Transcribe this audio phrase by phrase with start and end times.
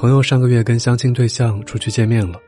[0.00, 2.40] 朋友上个月跟相亲对象出去见面了，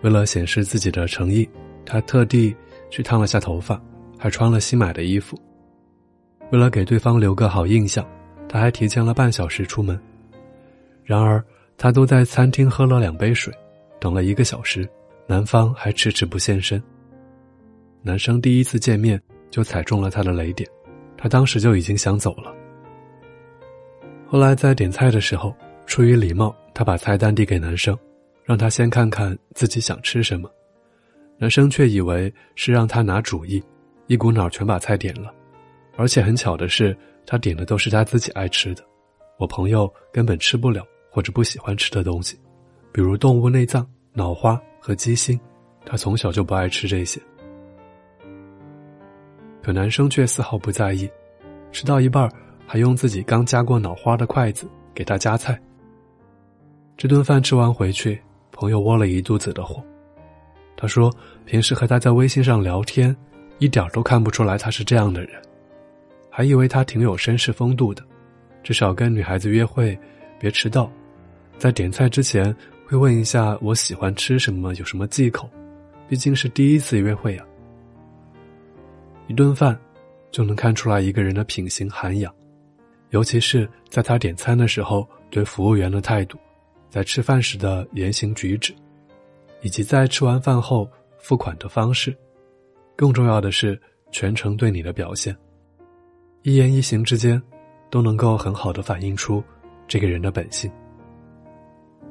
[0.00, 1.48] 为了显示自己的诚意，
[1.86, 2.52] 他特地
[2.90, 3.80] 去烫了下头发，
[4.18, 5.40] 还穿了新买的衣服。
[6.50, 8.04] 为了给对方留个好印象，
[8.48, 9.96] 他还提前了半小时出门。
[11.04, 11.40] 然而，
[11.78, 13.54] 他都在餐厅喝了两杯水，
[14.00, 14.84] 等了一个小时，
[15.28, 16.82] 男方还迟迟不现身。
[18.02, 20.68] 男生第一次见面就踩中了他的雷点，
[21.16, 22.52] 他当时就已经想走了。
[24.26, 25.54] 后来在点菜的时候，
[25.86, 27.96] 出于礼貌，他把菜单递给男生，
[28.44, 30.50] 让他先看看自己想吃什么。
[31.38, 33.62] 男生却以为是让他拿主意，
[34.06, 35.34] 一股脑全把菜点了。
[35.96, 36.96] 而且很巧的是，
[37.26, 38.84] 他点的都是他自己爱吃的，
[39.38, 42.38] 我朋友根本吃不了或者不喜欢吃的东西，
[42.92, 45.38] 比如动物内脏、脑花和鸡心，
[45.84, 47.20] 他从小就不爱吃这些。
[49.62, 51.10] 可男生却丝毫不在意，
[51.72, 52.30] 吃到一半
[52.66, 55.60] 还用自己刚夹过脑花的筷子给他夹菜。
[57.00, 58.20] 这顿饭吃完回去，
[58.52, 59.82] 朋友窝了一肚子的火。
[60.76, 61.10] 他说，
[61.46, 63.16] 平时和他在微信上聊天，
[63.56, 65.40] 一点都看不出来他是这样的人，
[66.28, 68.04] 还以为他挺有绅士风度的，
[68.62, 69.98] 至少跟女孩子约会
[70.38, 70.92] 别迟到，
[71.56, 75.48] 在点菜之前会问一下我喜欢吃什么，有什么忌口，
[76.06, 77.42] 毕竟是第一次约会呀。
[79.26, 79.74] 一顿饭，
[80.30, 82.30] 就能看出来一个人的品行涵养，
[83.08, 86.36] 尤其是在他点餐的时候对服务员的态度，
[86.90, 88.74] 在吃饭时的言行举止，
[89.62, 92.14] 以及在吃完饭后付款的方式，
[92.96, 95.34] 更重要的是全程对你的表现，
[96.42, 97.40] 一言一行之间，
[97.90, 99.42] 都能够很好的反映出
[99.86, 100.70] 这个人的本性。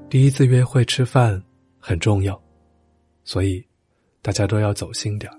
[0.10, 1.44] 第一次约会吃饭
[1.78, 2.42] 很重要，
[3.24, 3.64] 所以
[4.22, 5.38] 大家都要走心点儿。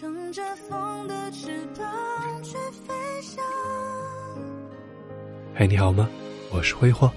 [0.00, 2.67] 乘着风的翅膀去。
[5.58, 6.08] 嗨，你好吗？
[6.52, 7.10] 我是挥霍，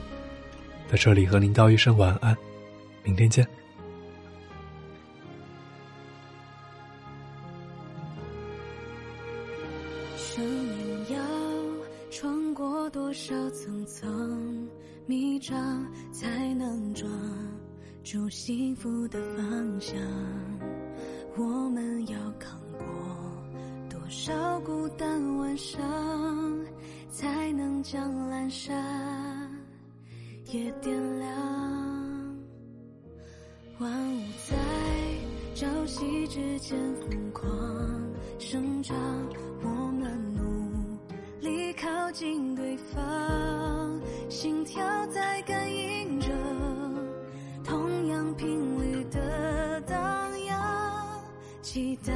[0.90, 2.36] 在这里和您道一声晚安，
[3.04, 3.48] 明天见。
[10.18, 11.20] 生命要
[12.10, 14.68] 穿过多少层层
[15.06, 15.56] 迷障，
[16.12, 17.08] 才能抓
[18.04, 19.96] 住幸福的方向？
[21.38, 22.88] 我们要扛过
[23.88, 25.80] 多少孤单晚上，
[27.84, 29.50] 将阑珊
[30.46, 31.30] 也点亮？
[33.80, 34.56] 万物在
[35.56, 37.44] 朝夕之间疯狂
[38.38, 38.96] 生长，
[39.64, 41.00] 我们努
[41.40, 44.00] 力靠近对方，
[44.30, 46.28] 心跳在感应着
[47.64, 48.48] 同样频
[48.80, 51.20] 率的荡漾。
[51.62, 52.14] 期待